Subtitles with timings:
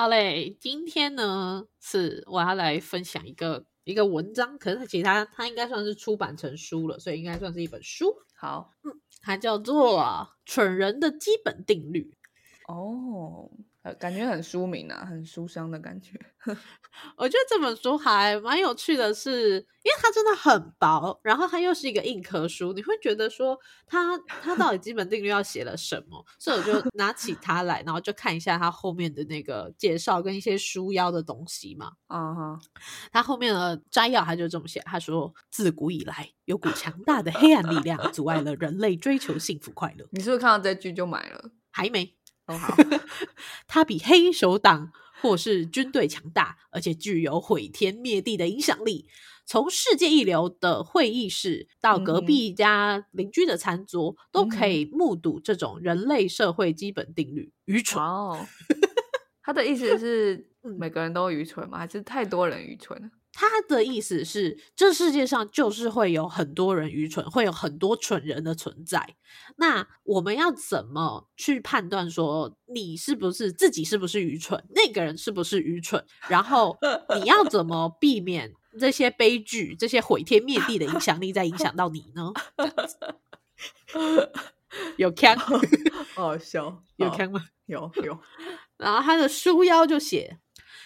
[0.00, 8.06] 好嘞，今天呢是我要来分享一个一个文章，可是其实它它应该算是出版成书了，所以应该算是一本书。
[8.34, 10.00] 好，嗯它叫做
[10.46, 12.16] 《蠢人的基本定律》。
[12.72, 13.50] 哦，
[13.82, 16.18] 呃，感觉很书名啊，很书香的感觉。
[17.16, 26.22] 我觉得这本书还蛮有趣的，是因为它真的很薄，然后它又是一个硬壳书，你会觉得说它它到底基本定律要写了什么？
[26.38, 31.92] 所以我就 拿起它来，然后就看一下它后面的那个介绍跟一些书腰的东西嘛。
[32.06, 32.60] 啊哈，
[33.10, 40.06] 它后面的摘要它就这么写，他说自古以来有股强大的黑暗力量阻碍了人类追求幸福快乐。
[40.10, 41.50] 你是不是看到这句就买了？
[41.72, 42.16] 还没，
[42.50, 42.76] 哦，好，
[43.68, 44.90] 它比黑手党
[45.22, 49.06] 或是军队强大，而且具有毁天灭地的影响力。
[49.46, 57.52] 从世界一流的会议室到隔壁家邻居的餐桌，都可以目睹这种人类社会基本定律。
[57.64, 58.46] 愚蠢哦，
[59.42, 61.78] 他的意思是每个人都愚蠢吗？
[61.78, 63.10] 还是太多人愚蠢了？
[63.40, 69.16] 他的意思是，这世界上就是会有很多人愚蠢，会有很多蠢人的存在。
[69.56, 76.04] 那我们要怎么去判断说你是不是自己是不是愚蠢，那个人是不是愚蠢？
[76.28, 76.76] 然后
[77.16, 82.30] 你要怎么避免这些悲剧、这些毁天灭地的影响力再影响到你呢？
[84.98, 85.34] 有腔，
[86.14, 87.42] 好好笑，好有腔吗？
[87.64, 88.18] 有有，
[88.76, 90.38] 然后他的书腰就写：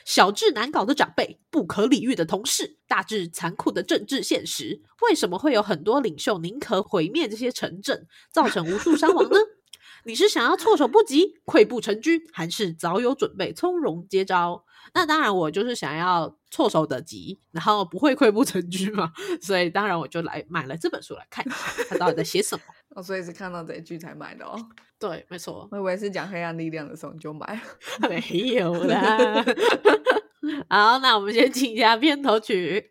[0.05, 4.83] 小智难搞的长辈，不可理喻的同事，大智残酷的政治现实。
[5.03, 9.37] 为什么会有很多领袖宁可毁灭这些城镇，造成无数伤亡呢？
[10.07, 14.65] 你是想要措手不及、溃不成军，还是早有准备、从容接招？
[14.93, 19.11] 那当然，我就是想要措手得及，然后不会溃不成军嘛。
[19.41, 21.57] 所以当然我就来买了这本书来看一下，
[21.89, 22.63] 他到底在写什么。
[22.95, 24.55] 哦，所以是看到这一句才买的哦。
[25.07, 27.61] 对，没错，我以为是讲黑暗力量的时候你就买了。
[28.09, 29.45] 没有啦。
[30.71, 32.89] 好，那我们先听一下片头曲。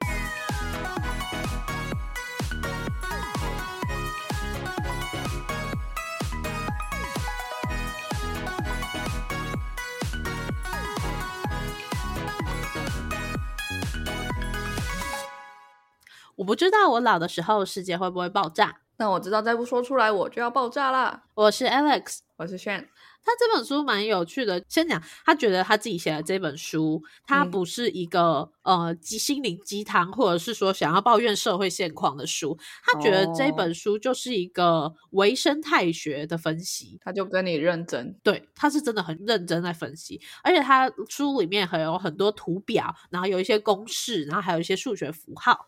[16.36, 18.83] 我不知道我老的时候世界会不会爆炸。
[18.98, 21.24] 那我知道再不说出来我就要爆炸啦。
[21.34, 22.88] 我是 Alex，我是炫，
[23.24, 24.64] 他这本书蛮有趣的。
[24.70, 32.58] 先讲，他觉得他自己写的这本书，它嗯不是一个、呃鸡心灵鸡汤，或者是说想要抱怨社会现况的书。
[32.84, 37.00] 他觉得这哦本书就是一个微生态学的分析。
[37.02, 38.16] 他就跟你认真。
[38.22, 45.68] 对，他是真的很认真在分析，而且他书里面还有很多图表，然后有一些公式，然后还有一些数学符号。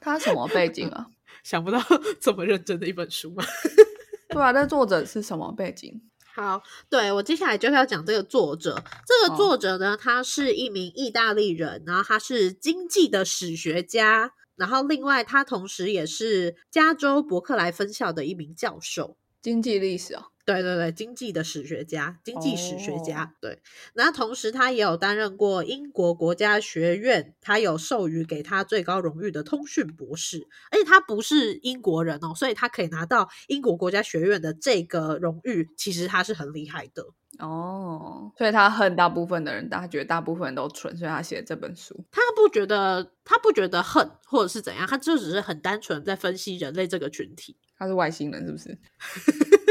[0.00, 1.08] 他什么背景啊？
[1.42, 1.80] 想不到
[2.20, 3.44] 这么认真的一本书吗？
[4.28, 6.00] 对啊，那作者是什么背景？
[6.32, 8.82] 好，对我接下来就是要讲这个作者。
[9.06, 19.16] 这个哦作者呢，他是一名意大利人，然后他是经济的史学家，然后另外他同时也是加州伯克莱分校的一名教授。
[19.42, 20.26] 经济历史哦。
[20.52, 23.24] 对对对，经济的史学家，经济史学家。
[23.24, 23.60] 哦对，
[23.94, 37.06] 那同时他也有担任过英国国家学院，他有授予给他最高荣誉的通讯博士，而且他不是英国人哦，所以他可以拿到英国国家学院的这个荣誉，其实他是很厉害的。
[37.38, 42.04] 哦，所以他恨大部分的人，但他觉得大部分人都蠢，所以他写这本书。
[42.10, 47.56] 他不觉得，他不觉得恨或者是怎样，他就只是很单纯在分析人类这个群体。
[47.78, 48.76] 他是外星人是不是？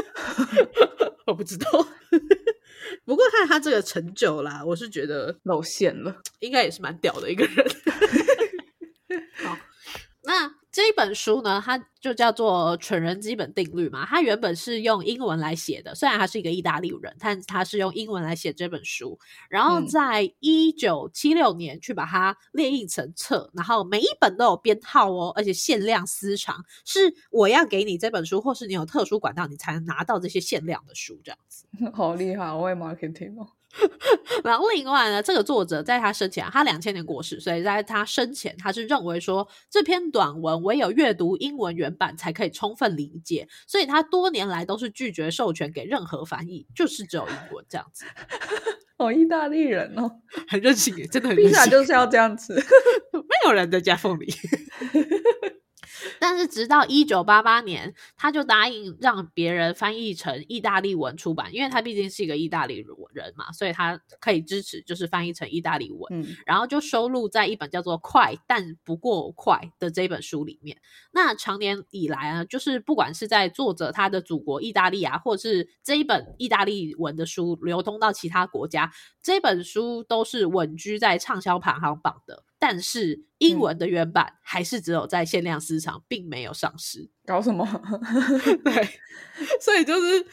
[1.28, 1.70] 我不知道，
[3.06, 6.16] 不过看他这个成就啦，我是觉得露馅了。
[6.40, 7.66] 应该也是蛮屌的一个人。
[9.44, 9.58] 好，
[10.24, 10.48] 那
[10.80, 14.06] 这一本书呢，它就叫做《蠢人基本定律》嘛。
[14.06, 19.20] 它原本是用英文来写的，虽然他是一个意大利人，但他是用英文来写这本书。
[19.50, 31.66] 然后嗯在一九七六年去把它列印成册，然后每一本都有编号哦，而且限量私藏，是我要给你这本书，或是你有特殊管道，你才能拿到这些限量的书这样子。
[31.94, 33.50] 好厉害，我也 marketing 哦。
[34.44, 48.06] 然后另外呢，这个作者在他生前，他两千年过世，所以在他生前，他是认为说这篇短文唯有阅读英文原版才可以充分理解，所以他多年来都是拒绝授权给任何翻译，就是只有英文这样子，
[48.98, 50.10] 哦，意大利人哦，
[50.48, 52.56] 很任性耶，真的很披任性，萨就是要这样子。
[53.14, 54.28] 没有人在加凤梨。
[56.20, 66.08] 但是直到一九八八年，他就答应让别人翻译成意大利文出版，因为他毕竟是一个意大利，人嘛，所以他可以支持就是翻译成意大利文。
[66.10, 70.78] 嗯然后就收录在一本叫做《快但不过快》的这本书里面。
[71.12, 78.92] 那长年以来啊，就是不管是在作者他的祖国意大利啊，或者是这一本意大利文的书流通到其他国家，
[79.22, 82.44] 这本书都是稳居在畅销排行榜的。
[82.60, 87.10] 但是英文的原版还是只有在限量市场，并没有上市。
[87.26, 87.66] 搞什么？
[88.64, 89.00] 对，
[89.62, 90.26] 所以就是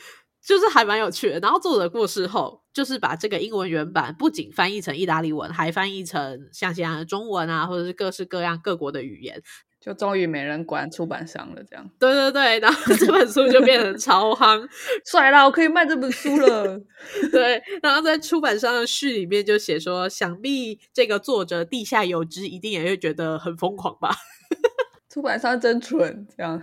[0.45, 1.39] 就是还蛮有趣的。
[1.39, 9.41] 然后作者过世后，就是把这个英文原版不仅翻译成意大利文，还翻译成像现在的中文啊，或者是各式各样各国的语言。
[9.87, 14.69] 就终于没人管出版商了，这样对对对，然后这本书就变成 超夯。
[15.05, 15.45] 帅啦！
[15.45, 16.77] 我可以卖这本书了。
[17.31, 24.11] 对，然后在出版商的序里面就写说，想必这个作者地下有知，一定也会觉得很疯狂吧。
[25.09, 26.61] 出版商真蠢，这样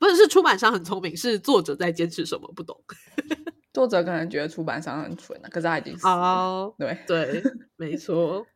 [0.00, 2.74] 不是，是出版商很聪明，是作者在坚持什么不懂。
[3.74, 6.14] 作者可能觉得出版商很蠢啊，可是他已经死了。
[6.14, 7.42] 哦，对，对，
[7.76, 8.46] 没错，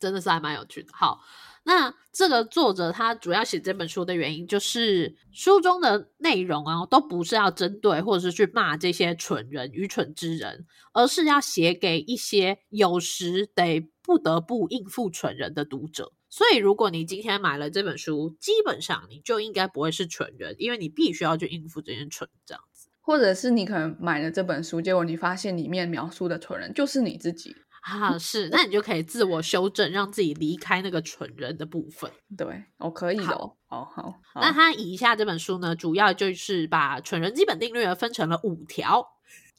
[0.00, 0.88] 真的是还蛮有趣的。
[0.92, 1.20] 好，
[1.64, 16.12] 那这个作者他主要写这本书的原因，就是书中的内容啊，都不是要针对或者是去骂这些蠢人、愚蠢之人，而是要写给一些有时得不得不应付蠢人的读者。
[16.28, 27.54] 所以，如果你今天买了这本书，基本上你就应该不会是蠢人，因为你必须要去应付这些蠢这样子或者是你可能买了这本书，结果你发现里面描述的蠢人就是你自己。
[27.82, 28.18] 啊。
[28.18, 32.10] 是，那你就可以自我修正，让自己离开那个蠢人的部分。
[32.36, 33.56] 对，哦，可以的哦。
[33.68, 39.06] 好好，那他以下这本书呢，主要就是把蠢人基本定律分成了五条，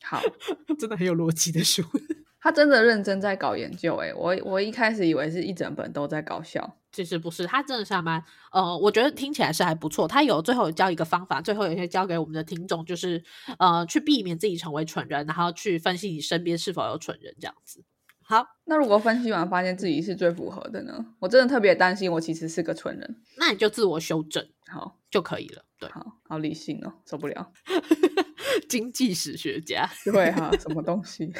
[0.04, 0.22] 好，
[0.78, 1.84] 真的很有逻辑的书。
[2.40, 3.96] 他真的认真在搞研究。
[3.96, 6.78] 诶，我我一开始以为是一整本都在搞笑。
[6.92, 10.06] 其实不是，他真的是还蛮呃，我觉得听起来是还不错。
[10.08, 13.24] 他有最后有教一个方法，最后有些教给我们的听众，就是
[13.58, 17.84] 呃，去避免自己成为蠢人，然后去分析你身边是否有蠢人这样子。
[18.26, 21.06] 好，那如果分析完发现自己是最符合的呢？
[21.20, 23.22] 我真的特别担心，我其实是个蠢人。
[23.38, 25.64] 那你就自我修正好就可以了。
[25.80, 27.52] 对，好好理性哦，受不了。
[28.70, 29.90] 经济史学家。
[30.06, 31.32] 对哈、什么东西？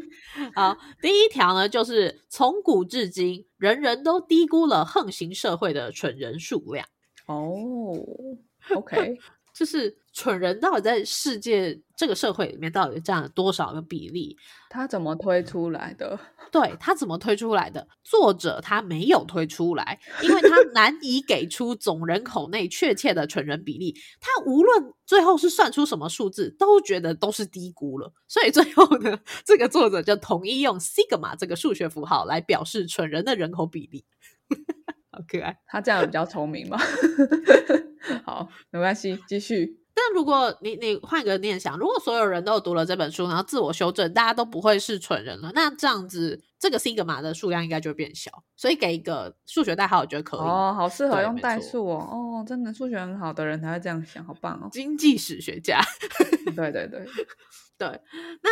[0.54, 6.86] 好，第一条呢，就是从古至今，人人都低估了横行社会的蠢人数量。
[7.26, 7.94] 哦
[8.74, 9.18] ，OK，
[9.54, 14.36] 就是蠢人到底在世界这个社会里面到底占了多少个比例？
[14.68, 16.18] 他怎么推出来的？
[16.50, 17.86] 对他怎么推出来的？
[18.02, 23.94] 作者他没有推出来，因为他 难以给出总人口内确切的蠢人比例。
[24.20, 28.12] 他无论最后是算出什么数字，都觉得都是低估了。
[28.26, 34.04] 所以最后呢，这个作者就统一用 sigma 这个数学符号来表示蠢人的人口比例。
[35.12, 35.58] 好可爱。
[35.66, 36.78] 他这样比较聪明嘛？
[38.24, 39.79] 好，没关系，继续。
[40.02, 48.30] 但如果你你换个念想，如果所有人都读了这本书，然后自我修正，大家都不会是蠢人了，那这样子这个 sigma 的数量应该就会变小。
[48.56, 50.40] 所以给一个数学代号，我觉得可以。
[50.40, 52.08] 哦，好适合用代数哦。
[52.10, 54.68] 哦，真的数学很好的人才会这样想，好棒哦。
[54.72, 55.80] 经济史学家，
[56.56, 57.04] 对对对，
[57.76, 58.00] 对，
[58.42, 58.50] 那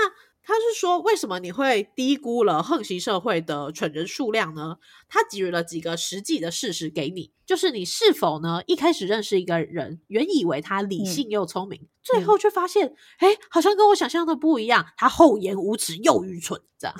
[0.49, 4.79] 他是说，为什么你会低估了横行社会的蠢人数量呢？
[5.07, 16.97] 他给予了几个实际的事实给你，就是你是否呢一开始认识一个人，原以为他理性又聪明，最后却发现，哎、好像跟我想象的不一样，他厚颜无耻又愚蠢，这样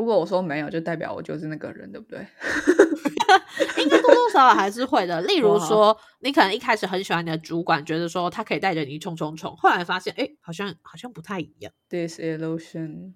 [0.00, 2.18] 如果我说没有，就代表我就是那个人，对不对？
[3.76, 5.20] 应该多多少少还是会的。
[5.20, 11.70] 例如 说，你可能一开始很喜欢你的主管，觉得说他可以带着你冲冲冲，后来发现，哎，好像好像不太一样。
[11.90, 13.12] Disillusion，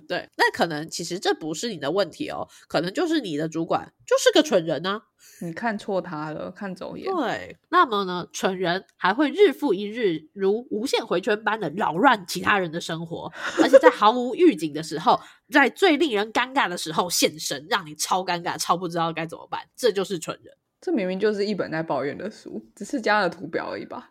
[0.08, 5.02] 对，那可能其实这不是你的问题哦，可能就是你的主管就是个蠢人呢、
[5.40, 7.12] 你看错他了，看走眼。
[7.14, 13.32] 对，那么呢，蠢人还会日复一日如无限回圈般的扰乱其他人的生活，
[13.62, 15.20] 而且在毫无预警的时候，
[15.50, 19.60] 在最令人尴尬的时候现身，让你超尴尬、超不知道该怎么办。
[19.76, 20.54] 这就是蠢人。
[20.80, 24.10] 这明明就是一本在抱怨的书，只是加了图表而已吧？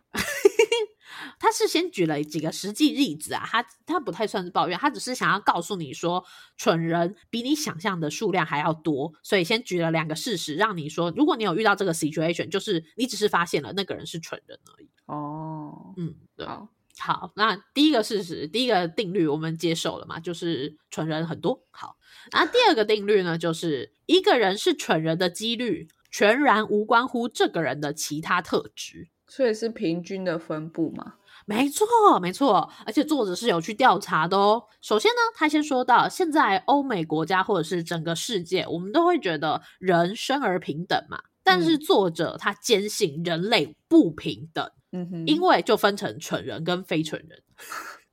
[1.38, 6.24] 他是先举了几个实际例子啊，他他不太算是抱怨，他只是想要告诉你说，
[6.56, 14.88] 蠢人比你想象的数量还要多，所以先举了两个事实，让你说，如果你有遇到这个 situation，就是你只是发现了那个人是蠢人而已。
[15.06, 16.46] 哦，嗯，对。
[16.46, 21.64] 好，好，那第一个事实，第一个定律我们接受了嘛，就是蠢人很多。
[21.72, 21.96] 好，
[22.30, 29.08] 那第二个定律呢，就是一个人是蠢人的几率全然无关乎这个人的其他特质。
[29.34, 31.14] 所以是平均的分布嘛？
[31.44, 31.84] 没错，
[32.22, 34.62] 没错，而且作者是有去调查的哦。
[34.80, 47.42] 首先呢，他先说到，现在欧美国家或者是整个世界，我们都会觉得人生而平等嘛，但是作者他坚信人类不平等，嗯哼，因为就分成蠢人跟非蠢人。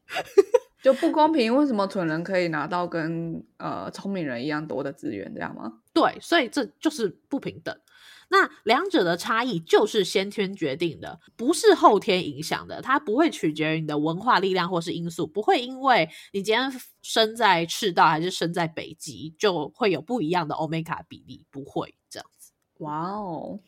[0.81, 1.55] 就不公平。
[1.55, 5.80] 为什么蠢人可以拿到跟呃聪明人一样多的资源，这样吗？
[5.93, 7.75] 对，所以这就是不平等。
[8.29, 12.81] 那两者的差异就是先天决定的，不是后天影响的。
[12.81, 16.71] 它不会取决于你的文化力量或是因素，不会因为你今天
[17.01, 22.29] 生在赤道还是生在北极，就会有不一样的欧米伽比例，不会这样。
[22.81, 23.59] 哇哦，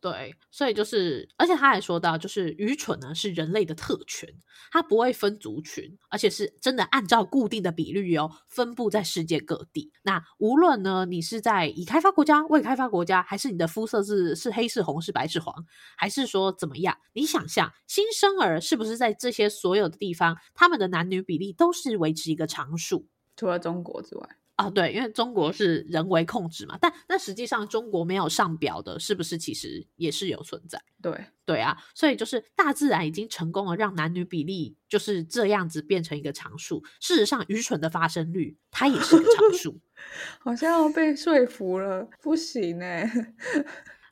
[0.00, 4.26] 对，所以就是，而且他还说到，就是愚蠢呢是人类的特权，
[4.70, 9.92] 它不会分族群，而且是真的按照固定的比率哦分布在世界各地。
[10.02, 15.54] 那无论呢你是在已开发国家、未开发国家，还是你的肤色是是黑是红是白是黄，
[15.96, 16.96] 还是说怎么样？
[17.12, 23.06] 你想象新生儿是不是在这些所有的地方，他们的男女比例都是维持一个常数？
[23.36, 24.41] 除了中国之外。
[24.66, 30.80] 啊，对，因为中国是人为控制嘛，但但实际上中国没有上表的，是不是其实也是有存在？
[31.00, 36.82] 对对啊，所以就是大自然已经成功了让男女比例就是这样子变成一个常数。
[37.00, 39.80] 事实上，愚蠢的发生率它也是个常数，
[40.38, 43.10] 好像要被说服了，不行哎。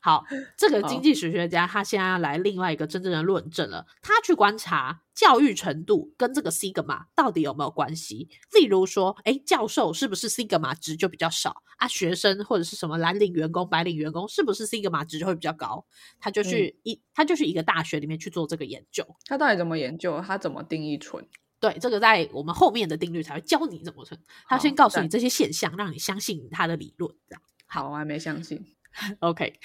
[0.03, 0.25] 好，
[0.57, 3.87] 这个经济史学家他现在要来另外一个真正的论证了。
[4.01, 8.29] 他去观察教育程度跟这个 sigma 到底有没有关系。
[8.59, 11.87] 例如说，哎，教授是不是 sigma 值就比较少啊？
[11.87, 15.85] 学生或者是什么蓝领员工、白领员工，是不是 sigma 值就会比较高？
[16.19, 19.07] 他就去一，他就去一个大学里面去做这个研究。
[19.27, 20.19] 他到底怎么研究？
[20.27, 21.23] 他怎么定义纯？
[21.61, 24.19] 对，这个在我们后面的定律才会教你怎么存。
[24.49, 27.15] 他先告诉你这些现象，让你相信他的理论。
[27.29, 28.65] 这样好，我还没相信。
[29.21, 29.61] OK。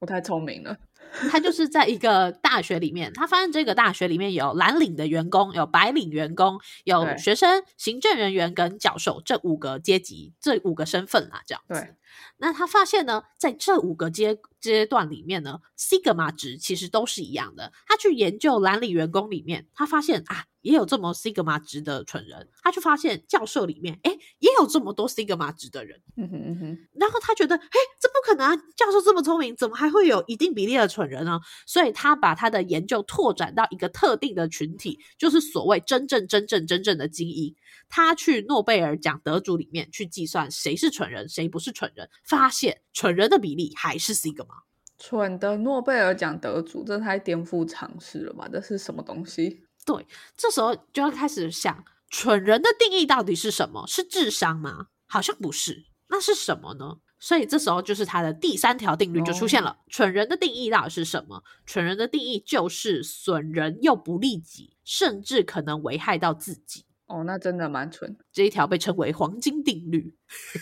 [0.00, 0.76] 我太聪明了，
[1.30, 11.94] 他就是在一个大学里面，他发现这个大学里面有蓝领的员工，有白领员工，有学生、行政人员跟教授这五个阶级，这五个身份啦，这样子。
[12.38, 17.72] 那他发现呢，在这五个阶阶段里面呢，sigma 值其实都是一样的。
[17.86, 22.48] 他去研究蓝领员工里面，他发现啊，也有这么 sigma 值的蠢人。
[22.62, 26.00] 他就发现教授里面，哎，也有这么多 sigma 值的人。
[26.16, 26.78] 嗯哼嗯哼。
[26.94, 28.56] 然后他觉得，哎，这不可能啊！
[28.76, 31.38] 教授这么聪明，怎么还会有一定比例的蠢人呢？
[31.66, 37.54] 所以他把他的研究拓展到一个特定的群体，就是所谓真正真正真正的精英。
[37.88, 44.46] 他去诺贝尔奖得主里面去计算谁是蠢人，谁不是蠢人，发现蠢人的比例还是 sigma。
[44.98, 48.48] 蠢的诺贝尔奖得主，这太颠覆常识了吧？
[48.50, 49.64] 这是什么东西？
[49.84, 53.86] 对，这时候就要开始想，蠢人的定义到底是什么？
[53.86, 54.86] 是智商吗？
[55.06, 56.96] 好像不是，那是什么呢？
[57.18, 61.42] 所以这时候就是他的第三条定律就出现了：蠢人的定义到底是什么？
[61.64, 66.84] 蠢人的定义就是损人又不利己，甚至可能危害到自己。
[67.06, 68.16] 哦，那真的蛮蠢。
[68.32, 70.14] 这一条被称为黄金定律。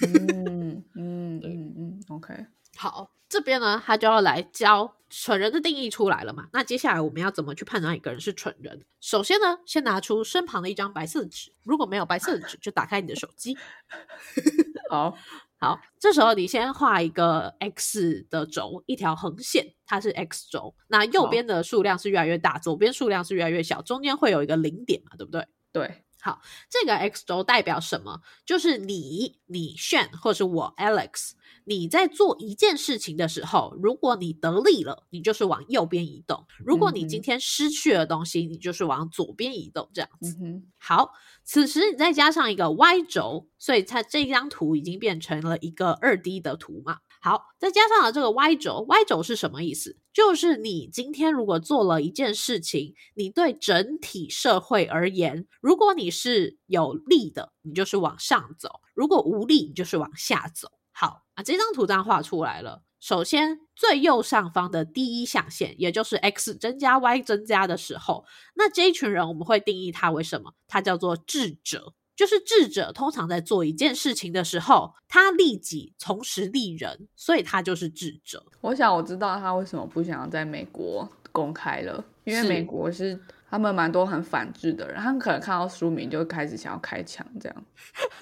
[0.03, 2.47] 嗯嗯 嗯嗯，OK。
[2.77, 6.49] 好，这边呢，他就要来教蠢人的定义出来了嘛？
[6.53, 8.85] 那接下来我们要怎么去判断一个人是蠢人？
[9.01, 13.57] 首先呢，先拿出身旁的一张白色的纸，如果没有白色的纸，就打开你的手机。
[14.91, 15.17] 好
[15.64, 20.75] 好，这时候你先画一个 x 的轴，一条横线，它是 x 轴。
[20.88, 25.16] 那右边的数量是越来越大，左边数量是越来越小，中间会有一个零点嘛？
[25.16, 25.47] 对不对？
[25.73, 26.04] 对。
[26.21, 28.21] 好，这个 x 轴代表什么？
[28.44, 31.33] 就是你、你 Shan 或者是我 Alex，
[31.64, 39.88] 你在做一件事情的时候，如果你得利了，你就是往右边移动；如果你今天失去了东西，你就是往左边移动。
[39.92, 40.37] 这样子。
[40.78, 41.11] 好，
[41.42, 46.99] 此时你再加上一个 y 轴，所以它这张图已经变成了一个二 D 的图嘛。
[47.23, 49.97] 好，再加上了这个 Y 轴，Y 轴是什么意思？
[50.12, 60.68] 就是你今天如果做了一件事情，你对整体社会而言，如果你是有利的，你就是往上走；如果无利，你就是往下走。
[60.97, 62.83] 好啊，这张图这样画出来了。
[63.01, 68.25] 首先，最右上方的第一象限，也就是 x 增加 y 增加的时候，
[68.55, 70.55] 那这一群人我们会定义他为什么？
[70.69, 71.93] 他叫做智者。
[72.17, 78.47] 就是智者通常在做一件事情的时候，他利己从实利人，所以他就是智者。
[78.61, 83.21] 我想我知道他为什么不想要在美国公开了，因为美国是
[83.55, 87.65] 他们蛮多很反智的人，他们可能看到书名就开始想要开枪这样。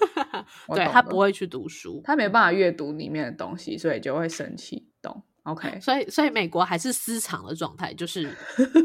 [0.75, 4.87] 对他不会去读书，他没办法阅读里面的东西，所以就会生气。
[5.01, 8.31] 懂？OK， 所以所以美国还是私藏的状态，就是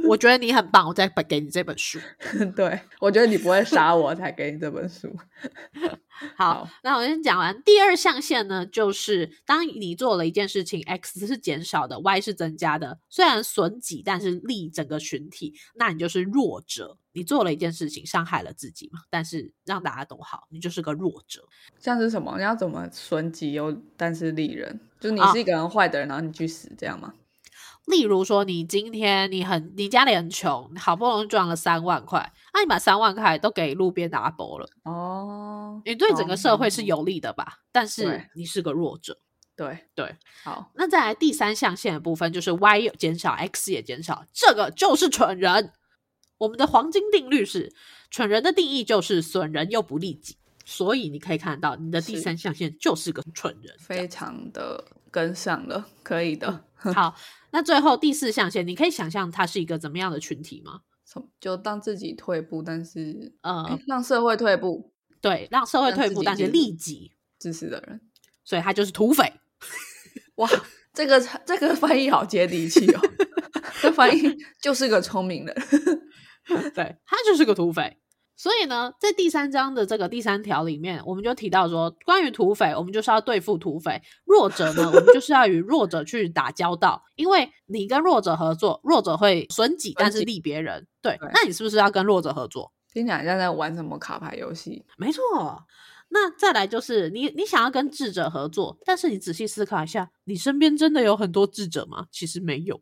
[0.08, 1.98] 我觉得你很棒，我再给你这本书。
[2.56, 5.14] 对我觉得你不会杀我，才给你这本书。
[6.36, 16.96] 好，那我先讲完第二象限呢，就是当你做了一件事情，x 是减少的，y 是增加的，虽然损己，但是利整个群体，那你就是弱者。
[17.12, 21.42] 你做了一件事情，伤害了自己嘛，但是让大家都好，你就是个弱者。
[21.80, 22.36] 像是什么？
[22.36, 24.78] 你要怎么损己又但是利人？
[25.00, 27.14] 就你是一个人坏的人，然后你去死这样吗？
[27.86, 35.47] 例如说，你今天你很你家里很穷，好不容易赚了三万块，那你把三万块都给路边阿伯了，哦，
[35.88, 37.60] 你对整个社会是有利的吧？
[37.72, 39.18] 但是你是个弱者。
[39.56, 40.14] 对对，
[40.44, 45.72] 好，那再来第三象限的部分就是 y 有减少，x 也减少，这个就是蠢人。
[46.36, 47.72] 我们的黄金定律是，
[48.10, 53.74] 蠢人的定义就是损人又不利己，所以你可以看到你的第三象限就是个蠢人。
[53.80, 56.64] 非常的跟上了，可以的。
[56.94, 57.16] 好，
[57.50, 60.82] 那最后第四象限，你可以想象它是一个怎么样的群体吗？
[61.04, 68.00] 从就当自己退步，但是呃诶，让社会退步，对，让社会退步，但是利己，自私的人。
[68.44, 69.32] 所以他就是土匪。
[70.36, 70.48] 哇，
[70.94, 73.00] 这个这个翻译好接地气哦，
[73.82, 75.54] 这翻译就是个聪明人。
[76.74, 77.98] 对，他就是个土匪。
[78.36, 90.86] 所以呢，在第三章的这个第三条里面，我们就提到说，关于土匪，我们就是要对付土匪；弱者呢，我们就是要与弱者去打交道，因为你跟弱者合作，弱者会损己，但是利别人。
[91.02, 92.72] 对，对那你是不是要跟弱者合作？
[92.98, 94.84] 听起来像在玩什么卡牌游戏？
[94.96, 95.22] 没错。
[96.08, 102.06] 那再来就是你，你想要跟智者合作，但是你仔细思考一下，你身边真的有很多智者吗？
[102.10, 102.80] 其实没有。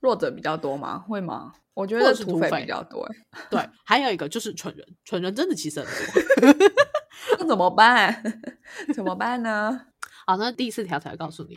[0.00, 0.98] 弱者比较多吗？
[0.98, 1.54] 会吗？
[1.72, 3.16] 我觉得土匪是土匪比较多，欸
[3.48, 6.66] 对，还有一个就是蠢人，蠢人真的其实很多。
[7.40, 8.22] 那怎么办？
[8.94, 9.80] 怎么办呢？
[10.26, 11.56] 好，那第四条才告诉你，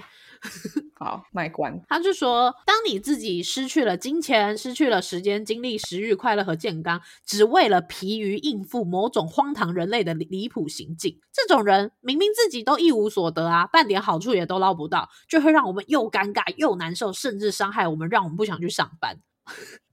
[0.93, 1.81] 好，卖关。
[1.87, 19.17] 他就说，当你自己失去了金钱、失去了时间、精力、食欲、快乐和健康，只为了疲于应付某种荒唐人类的离离谱行径，这种人明明自己都一无所得啊，半点好处也都捞不到，就会让我们又尴尬又难受，甚至伤害我们，让我们不想去上班。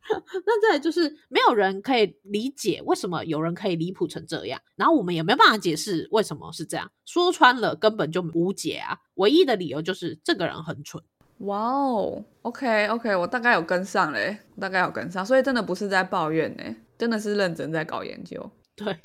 [0.47, 8.99] 那再来就是没有人可以理解为什么有人可以离谱成这样，然后我们也没有办法解释为什么是这样，说穿了根本就无解啊！
[9.15, 11.03] 唯一的理由就是这个人很蠢。
[11.41, 16.65] 哇哦，OK OK，我大概有跟上嘞，我大概有跟上，所以真的不是在抱怨呢，
[16.97, 18.51] 真的是认真在搞研究。
[18.75, 18.99] 对，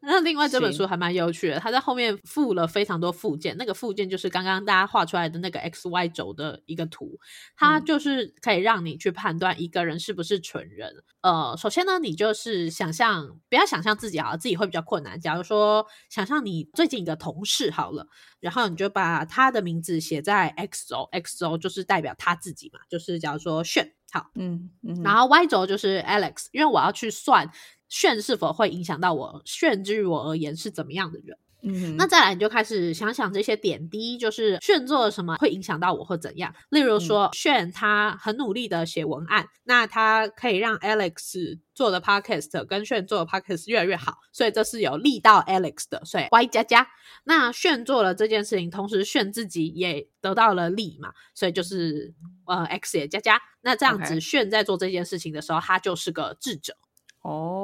[0.00, 7.18] 那另外这本书还蛮有趣的，它在后面附了非常多附件，那个附件就是刚刚大家画出来的那个 x y 轴的一个图，
[7.56, 10.92] 它嗯就是可以让你去判断一个人是不是蠢人。
[11.22, 15.20] 呃，首先呢，你就是想象，不要想象自己好了，自己会比较困难。
[15.20, 18.06] 假如说想象你最近一个同事好了，
[18.38, 27.50] 然后你就把他的名字写在 x 轴，x 轴就是代表他自己嘛，就是假如说炫，好，嗯嗯，然后 Y 轴就是 Alex，因为我要去算
[27.88, 31.36] 炫是否会影响到我，炫之于我而言是怎么样的人。
[31.62, 36.54] 嗯那再来你就开始想想这些点滴，就是炫做了什么会影响到我或怎样。
[36.70, 46.86] 例如说，炫他很努力的写文案，那他可以让 Alex 做的 podcast 跟炫做的 podcast 越来越好，所以这是有利到 Alex 的，所以 Y 加加。
[47.24, 52.14] 那炫做了这件事情，同时炫自己也得到了利嘛，所以就是
[52.46, 53.40] 呃 X 也加加。
[53.62, 56.76] 那这样子炫在做这件事情的时候，他就是个智者。
[57.22, 57.57] 哦，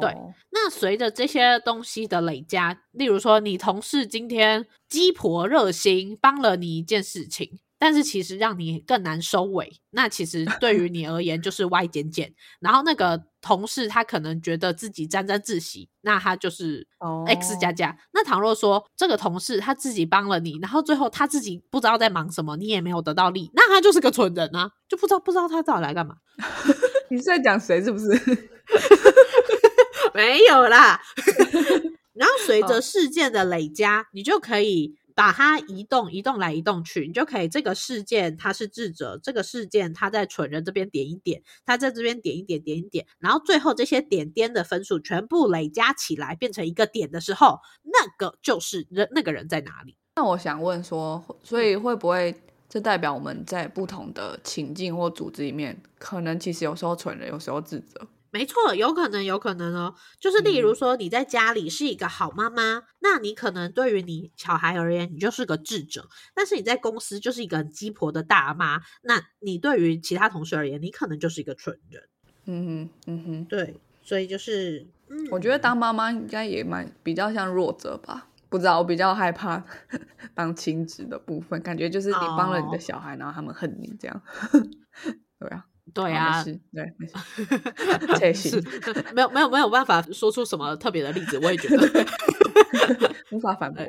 [0.00, 0.14] 对
[0.50, 12.34] 那随着这些东西的累加，例如说你同事今天鸡婆热心帮了你一件事情，但是其实让你更难收尾，那其实对于你而言就是 Y 减减。
[12.60, 16.86] 然后那个同事他可能觉得自己沾沾自喜，那他就是
[17.26, 17.98] X 加哦加。
[18.12, 26.16] 那倘若说这个同事他自己帮了你，然后最后他自己不知道在忙什么，你也没有得到利，那他就是个蠢人啊，就不知道不知道他到底来干嘛。
[27.08, 28.06] 你是在讲谁是不是？
[30.16, 31.00] 没有啦。
[32.14, 49.98] 然后随着事件的累加，你就可以把它移动、移动来移动去，你就可以这个事件它是智者，这个事件它在蠢人这边点一点，它在这边点一点、点一点，然后最后这些点点的分数全部累加起来变成一个点的时候，那个就是人那个人在哪里。
[50.16, 52.34] 那我想问说，所以会不会
[52.70, 58.08] 这代表我们在不同的情境或组织里面，可能其实有时候蠢人，有时候智者？
[58.36, 59.94] 没错，有可能，有可能哦。
[60.20, 66.02] 就是例如嗯说，你在家里是一个好妈妈，那你可能对于你小孩而言，你就是个智者；
[66.34, 72.02] 但是你在公司就是一个很鸡婆的大妈，那你对于其他同事而言，你可能就是一个蠢人。
[72.44, 78.28] 嗯哼，嗯哼，对，所以就是，嗯，我觉得当妈妈应该也蛮比较像弱者吧。
[78.48, 79.64] 不知道，我比较害怕
[80.34, 84.22] 当亲子的部分，感觉就是你帮了你的哦小孩，然后他们恨你这样。
[85.40, 87.14] 对啊，对好啊对，没事，
[88.20, 88.62] 这是行
[89.16, 91.88] 没有没有没有办法说出什么特别的例子，我也觉得。
[93.32, 93.84] 无法反驳。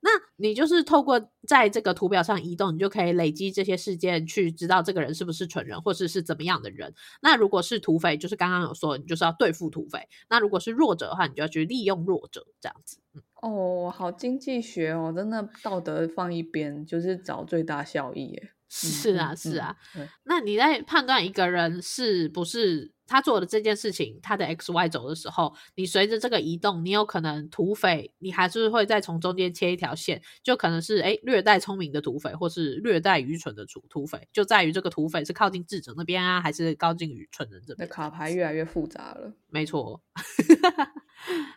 [0.00, 6.94] 那你就是透过在这个图表上移动，你就可以累积这些事件，去知道这个人是不是蠢人，或是是怎么样的人。
[7.20, 12.98] 那如果是土匪，就是刚刚有说，你就是要对付土匪；那如果是弱者的话，你就要去利用弱者，这样子。
[13.40, 18.52] 哦，好经济学哦，真的道德放一边，就是找最大效益耶。
[18.74, 19.76] 是啊，嗯是啊。
[20.24, 37.86] 那你在判断一个人是不是他做的这件事情，他的 X Y 轴的时候，你随着这个移动，你有可能土匪，你还是会再从中间切一条线，就可能是诶略带聪明的土匪，或是略带愚蠢的土土匪，就在于这个土匪是靠近智者那边啊，还是靠近愚蠢人这边。
[37.86, 39.34] 那卡牌越来越复杂了。
[39.50, 40.00] 没错。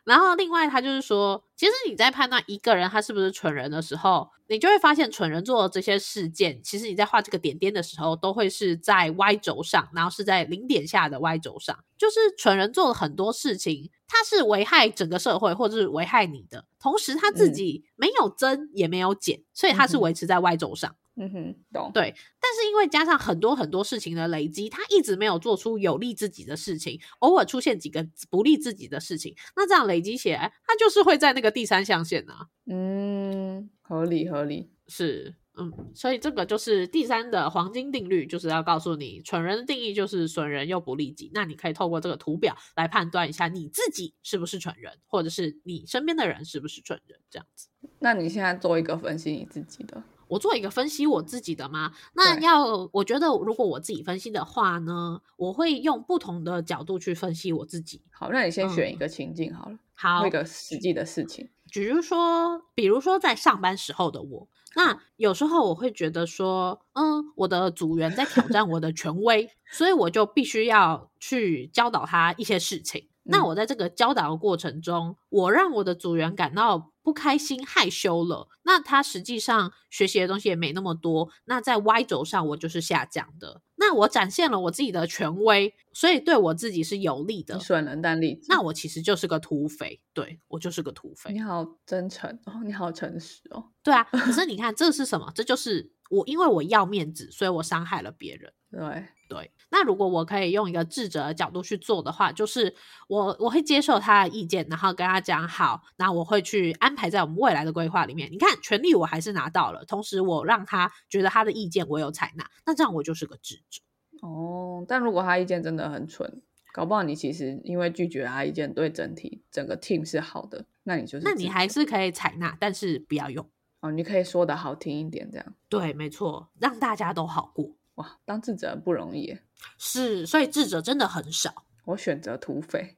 [0.03, 11.77] 然后另外，他就是说，其实你在判断一个人他是不是蠢人的时候，你就会发现蠢人做的这些事件，其实你在画这个点点的时候，都会是在 Y 轴上，然后是在零点下的 Y 轴上。
[11.97, 20.91] 就是蠢人做了很多事情，他是危害整个社会，或者是危害你的，同时他自嗯己没有增也没有减，所以他是维持在 Y 轴上。
[20.91, 20.95] 嗯
[21.31, 21.91] 哼，懂。
[21.93, 32.47] 对，但是因为加上很多很多事情的累积，他一直没有做出有利自己的事情，偶尔出现几个不利自己的事情，那这样累积起来，他就是会在那个第三象限啊。
[32.65, 34.69] 嗯，合理合理。
[34.87, 41.31] 是，嗯，所以这个就是第三的黄金定律，就是要告诉你，蠢人的定义就是损人又不利己。
[41.33, 47.67] 那你可以透过这个图表来判断一下你自己是不是蠢人，或者是你身边的人是不是蠢人，这样子。
[47.97, 51.93] 那你现在做一个分析你自己的，我做一个分析我自己的吗？
[52.13, 58.01] 那要我觉得，如果我自己分析的话呢，我会用不同的角度去分析我自己。
[58.11, 61.49] 好，那你先选嗯一个情境好了，好做一，个实际的事情。
[61.71, 73.09] 比如说，比如说在上班时候的我，那有时候我会觉得说，嗯，我的组员在挑战我的权威，所以我就必须要去教导他一些事情。
[73.23, 78.47] 那嗯我在这个教导的过程中，我让我的组员感到不开心、害羞了。
[78.63, 81.29] 那他实际上学习的东西也没那么多。
[81.45, 83.61] 那在 Y 轴上，我就是下降的。
[83.75, 87.61] 那我展现了我自己的权威，所以对我自己是有利的你。
[87.61, 88.45] 损人但利己。
[88.47, 91.33] 那我其实就是个土匪，对我就是个土匪。
[91.33, 93.65] 你好真诚哦，你好诚实哦。
[93.83, 95.29] 对啊，可是 你看这是什么？
[95.35, 98.53] 这就是我因为我要面子，所以我伤害了别人。
[98.71, 102.75] 对，对，那如果我可以用一个智者的角度去做的话，就是
[103.07, 108.31] 我我会接受他的意见，然后跟他讲好，然后我会去安排在我们未来的规划里面。
[108.31, 113.81] 你看，权利我还是拿到了，同时我让他觉得他的意见我有采纳，那这样我就是个智者。
[114.21, 123.49] 哦，但如果他意见真的很蠢，搞不好你其实因为拒绝他意见，对整体整个 team 是好的，那你就是那你还是可以采纳，但是不要用。
[123.81, 127.75] 哦，你可以说的好听一点，这样对，没错，让大家都好过。
[127.95, 129.37] 哇，当智者不容易。
[129.77, 131.65] 是，所以智者真的很少。
[131.85, 132.94] 我选择土匪，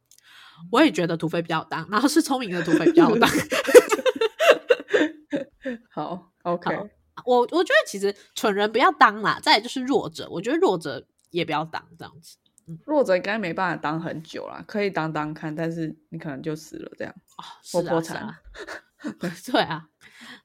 [0.72, 3.30] 我也觉得土匪比较好当，然后是聪明的土匪比较 好当。
[5.90, 6.88] 好，OK，好
[7.26, 12.38] 我我觉得其实蠢人不要当啦，再来就是弱者，我觉得弱者也不要当这样子。
[12.86, 17.14] 弱者应该没办法当很久啦，可以当当看，但是你可能就死了这样。
[17.38, 17.44] 哦，
[18.02, 18.40] 是啊，
[19.52, 19.88] 对啊。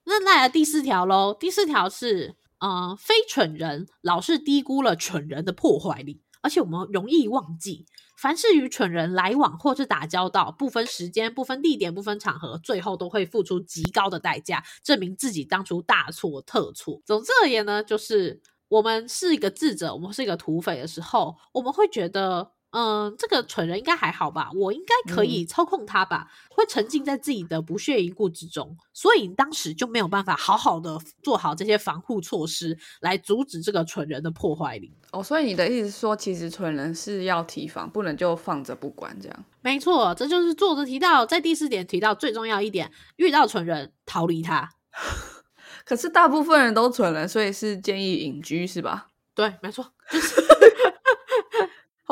[0.05, 7.87] 那来第四条喽，第四条是，呃，非蠢人老是低估了蠢人的破坏力，而且我们容易忘记，
[8.23, 17.03] 凡是与蠢人来往或是打交道，不分时间、不分地点、不分场合，最后都会付出极高的代价，证明自己当初大错特错。
[17.05, 22.53] 总之而言呢，就是我们是一个智者，我们是一个土匪的时候，我们会觉得。
[22.73, 24.51] 嗯，这个蠢人应该还好吧？
[24.55, 26.29] 我应该可以操控他吧？
[26.51, 34.91] 会沉浸在自己的不屑一顾之中，所以当时就没有办法好好的做好这些防护措施，来阻止这个蠢人的破坏力。
[35.11, 39.45] 哦，所以你的意思说，其实蠢人是要提防，不能就放着不管这样。
[39.61, 44.71] 没错，这就是作者提到在第四点提到最重要一点：遇到蠢人逃离他。
[45.85, 49.09] 可是大部分人都蠢人，所以是建议隐居是吧？
[49.35, 50.41] 对，没错，就是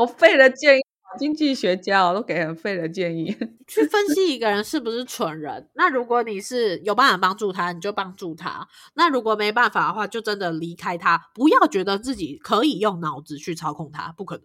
[0.01, 0.81] 好废的建议，
[1.19, 3.37] 经济学家哦都给很废的建议。
[3.69, 5.69] 去分析一个人是不是蠢人。
[5.75, 11.21] 那如果你是有办法帮助他，你就帮助他；那如果没办法的话，就真的离开他。
[11.35, 14.45] 不要觉得自己可以用脑子去操控他，不可能。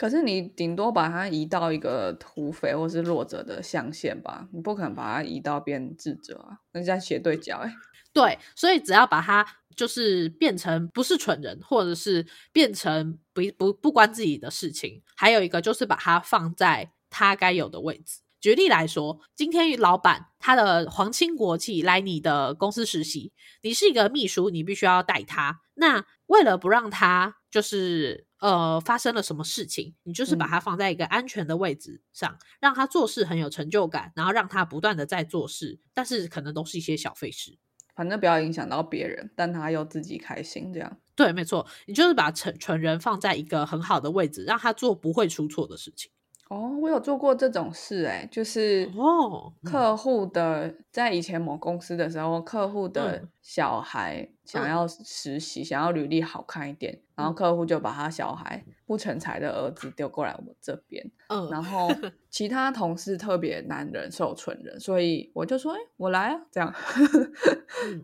[0.00, 7.72] 可是你顶多把他移到一个土匪或是弱者的象限吧，你不可能把他移到变智者啊，人家斜对角哎、
[8.20, 18.20] 对，所以只要把它就是变成不是蠢人，或者是变成不不不关自己的事情，还有一个就是把它放在他该有的位置。
[18.40, 25.60] 举例来说，今天老板他的皇亲国戚来你的公司实习，你是一个秘书，你必须要带他。
[25.74, 37.58] 那为了不让他就是呃发生了什么事情，你就是把嗯他放在一个安全的位置上，让他做事很有成就感，然后让他不断的在做事，但是可能都是一些小费事。
[37.98, 40.96] 反正不要影响到别人，但他又自己开心这样。
[41.16, 46.08] 对，没错，你就是把蠢蠢人放在一个很好的位置，让他做不会出错的事情。
[46.48, 61.88] 哦，我有做过这种事哎、就是哦嗯客户的在以前某公司的时候，客户的嗯小孩想要实习，想要履历好看一点，然后客户就把他小孩不成才的儿子丢过来我这边，嗯，然后
[62.30, 66.72] 其他同事特别难忍受蠢人，所以我就说，哎，我来啊，这样，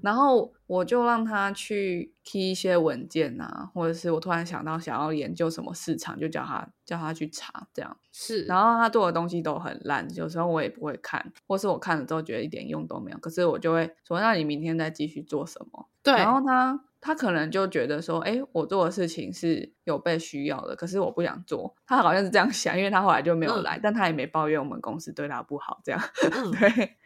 [0.02, 7.96] 然后我就让他去 key 一些文件啊，或者是我突然想到想要研究什么市场，就叫他叫他去查，这样。
[8.10, 15.88] 是，然后他做的东西都很烂，有时候我也不会看，或是我看了之后觉得一点用都没有，可是我就会说，那你明天再继续做什么？
[16.02, 21.76] 对，然后他他可能就觉得说，哎，我做的事情是有被需要的，可是我不想做。
[21.86, 26.00] 他好像是这样 想，因为他后来就没有来，但他也没抱怨我们公司对他不好，这样
[26.58, 26.96] 对，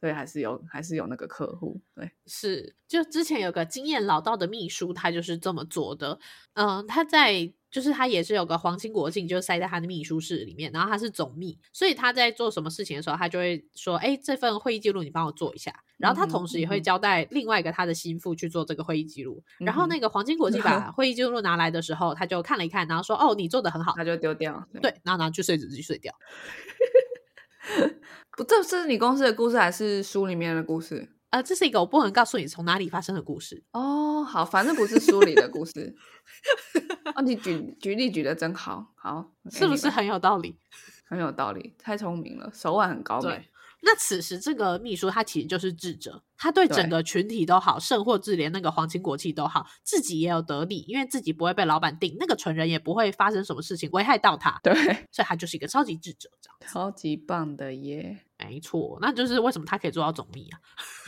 [0.00, 6.18] 所以还是有还是有那个客户，对，是，就之前有个经验老道的秘书，他就是这么做的，
[6.54, 7.52] 嗯，他在。
[7.72, 19.42] 就是他也是有个皇亲国戚，就塞在他的秘书室里面，然后他是总秘，所以他在做什么事情的时候，他就会说：“哎，这份会议记录你帮我做一下。”然后他同时也会交代另外一个他的心腹去做这个会议记录。
[19.58, 24.68] 然后那个皇亲国戚把 会议记录拿来的时候，他就看了一看，然后说：“哦，你做的很好。”他就丢掉。
[24.82, 26.12] 对，然后拿去碎纸机碎掉。
[28.36, 31.08] 不，这是你公司的故事还是书里面的故事？
[31.32, 34.22] 呃，这是一个我不能告诉你从哪里发生的故事哦。
[34.22, 35.96] 好，反正不是书里的故事。
[37.14, 40.58] 哦，你举举例举的真好，好，是不是很有道理？
[41.06, 43.32] 很有道理，太聪明了，手腕很高明。
[43.80, 54.58] 那此时这个秘书他其实就是智者，他对整个群体都好，甚或至连那个皇亲国戚都好，自己也有得利，因为自己不会被老板定，那个蠢人也不会发生什么事情危害到他。
[54.60, 54.74] 对，
[55.12, 58.24] 所以他就是一个超级智者，这样超级棒的耶。
[58.44, 60.58] 没错，那就是为什么他可以做到总秘啊？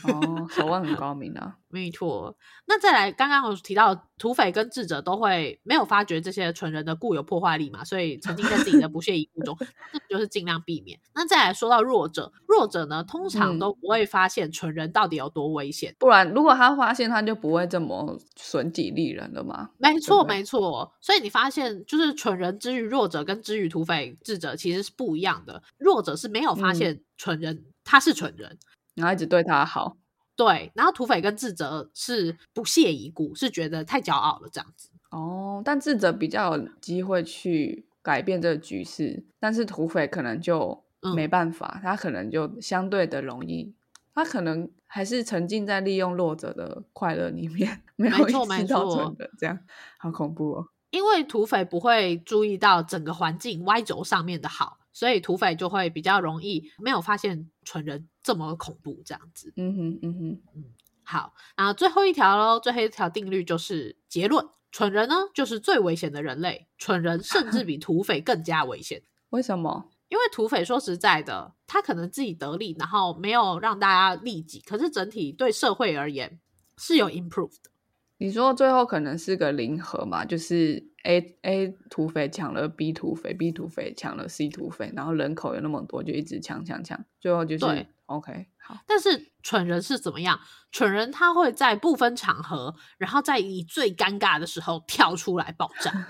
[0.07, 1.57] 哦，手腕很高明啊。
[1.67, 2.33] 没错，
[2.65, 9.57] 那再来，刚刚我提到土匪跟智者都会没有发觉这些蠢人的固有破坏力嘛，所以沉浸在自己的不屑一顾中，
[9.91, 10.97] 这就是尽量避免。
[11.13, 19.69] 那再来说到弱者，弱者呢通常都不会发现蠢人到底有多危险，不然如果他发现，他就不会这么损己利人了嘛。
[19.77, 20.93] 没错，没错。
[21.01, 25.61] 所以你发现，就是蠢人之于弱者跟之于土匪智者其实是不一样的。
[25.77, 27.01] 弱者是没有发现。
[27.17, 28.57] 蠢人，他是蠢人，
[28.93, 29.95] 然后一直对他好。
[30.35, 34.89] 对，然后土匪跟智者是不屑一顾，是觉得太骄傲了这样子。
[35.11, 40.83] 哦，但智者比较有机会去改变这个局势，但是土匪可能就
[41.15, 43.73] 没办法，他可能就相对的容易，
[44.15, 49.59] 他可能还是沉浸在利用弱者的快乐里面， 没有意识到蠢的，这样
[49.99, 50.69] 好恐怖哦。
[50.89, 54.79] 因为土匪不会注意到整个环境 Y 轴上面的好。
[54.93, 59.51] 所以土匪就会比较容易没有发现蠢人这么恐怖这样子。
[59.57, 60.63] 嗯哼，嗯哼，嗯。
[61.03, 69.03] 好，然后最后一条喽，最后一条定律就是结论：蠢人呢就是最危险的人类，蠢人甚至 比土匪更加危险。
[69.31, 69.89] 为什么？
[70.15, 76.39] 因为土匪说实在的，他可能自己得利，然后没有让大家利己，可是整体对社会而言
[76.77, 77.69] 是有 improve 的。
[78.17, 80.23] 你说最后可能是个零和嘛？
[80.23, 88.77] 就是 A A 土匪抢了 B 土匪，B 土匪抢了 C 土匪，然后人口有那么多，就一直抢抢抢，最后就是 OK 好。
[88.87, 90.39] 但是蠢人是怎么样？
[90.71, 95.91] 蠢人他会在不分场合，然后在你最尴尬的时候跳出来爆炸。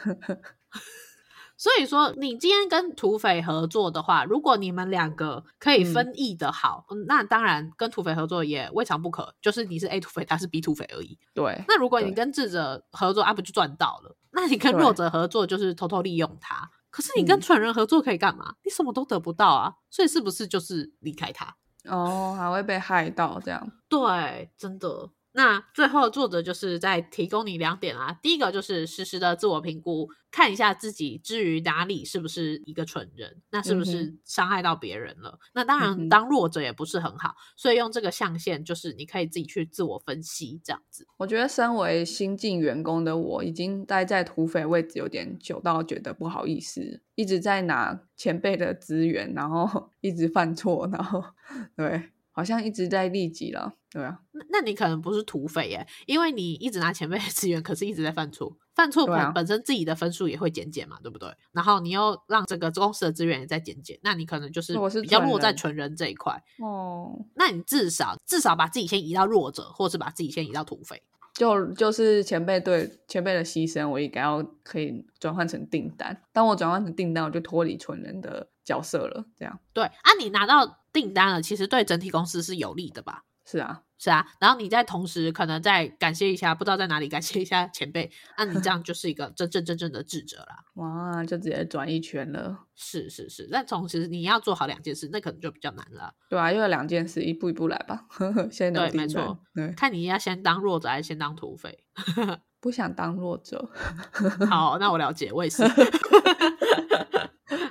[1.58, 9.34] 所以说，你今天跟土匪合作的话，如果你们两个可以分益的好，那当然跟土匪合作也未尝不可。
[9.42, 11.18] 就是你是 A 土匪，他是 B 土匪而已。
[11.34, 11.64] 对。
[11.68, 14.16] 那如果你跟智者合作，啊不就赚到了？
[14.32, 16.70] 那你跟弱者合作，就是偷偷利用他。
[16.90, 18.56] 可是你跟蠢人合作可以干嘛？
[18.64, 19.74] 你什么都得不到啊！
[19.90, 21.56] 所以是不是就是离开他？
[21.86, 23.70] 哦，还会被害到这样？
[23.88, 25.10] 对，真的。
[25.38, 35.38] 那最后作者就是在提供你两点啊，第一个就是实时的自我评估，看一下自己至于哪里是不是一个蠢人，那是不是伤害到别人了？
[35.54, 41.06] 那当然当弱者也不是很好，所以用这个象限就是你可以自己去自我分析这样子。
[41.18, 51.22] 我觉得身为新进员工的我，已经待在土匪位置有点久，到觉得不好意思，一直在拿前辈的资源，然后 一直犯错，然后
[51.76, 52.15] 对。
[52.36, 54.20] 好像一直在利己了，对啊。
[54.34, 61.34] 那那你可能不是土匪耶，因为你一直拿前辈的资源，可是一直在犯错，犯错本本身自己的分数也会减减嘛，对不对？
[61.54, 67.26] 然后你又让这个公司的资源也在减减，那你可能就是比较落在纯人这一块哦。
[67.36, 71.02] 那你至少至少把自己先移到弱者，或是把自己先移到土匪。
[71.36, 76.20] 就就是前辈对前辈的牺牲，我应该要可以转换成订单。
[76.32, 79.26] 当我转换成订单，我就脱离纯人的角色了。
[79.38, 83.24] 这样对啊，你拿到订单了，其实对整体公司是有利的吧？
[83.46, 90.58] 是啊，是啊，然后你在同时可能再感谢一下，不知道在哪里感谢一下前辈，那你这样 就是一个真正真正的智者啦。
[90.76, 92.66] 哇，就直接转一圈了。
[92.76, 96.14] 是是是，但同时你要做好两件事，那可能就比较难了。
[96.30, 98.06] 对啊，因为两件事一步一步来吧。
[98.52, 101.86] 现在对，没错，对，看你要先当弱者还是先当土匪。
[102.66, 103.70] 不想当弱者。
[104.50, 105.64] 好，那我了解，我也是。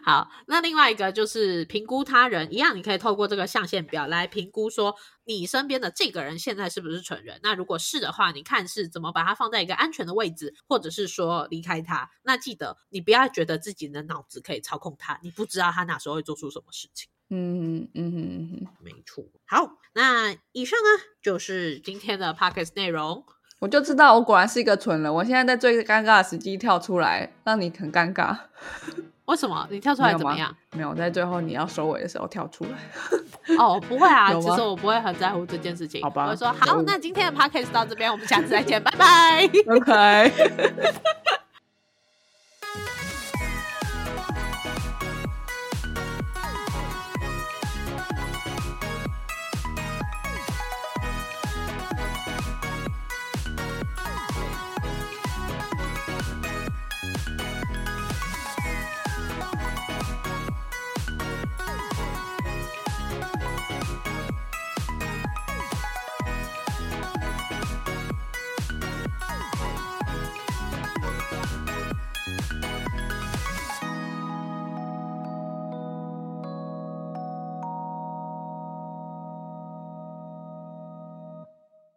[0.05, 7.41] 好，那另外一个就是评估他人，一样，你可以透过这个象限表来评估，说你身边的这个人现在是不是蠢人。
[7.43, 12.09] 那如果是的话，你看是怎么把他放在一个安全的位置，或者是说离开他。
[12.23, 17.11] 那记得你不要觉得自己的脑子可以操控他，你不知道他哪时候会做出什么事情。
[17.31, 19.25] 嗯嗯嗯嗯，没错。
[19.45, 23.27] 好，那以上呢就是今天的 p o c k e t 内容。
[23.65, 25.13] 我就知道我果然是一个蠢人。
[25.13, 28.37] 我现在在最尴尬的时机跳出来，让你很尴尬。
[29.25, 30.55] 为什么你跳出来怎么样？
[30.73, 33.57] 没有，在最后你要收尾的时候跳出来。
[33.57, 36.03] 哦，不会啊， 其实我不会很在乎这件事情。
[36.03, 39.49] 好吧，我说好，那今天的 podcast 到这边，我们下次再见，拜拜。
[39.75, 40.33] OK。